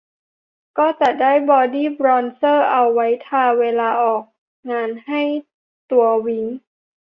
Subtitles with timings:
[0.77, 4.23] ก็จะได้บอดี้บรอนเซอร์เอาไว้ทาเวลาออก
[4.71, 5.21] งานให้
[5.91, 6.45] ตัววิ้ง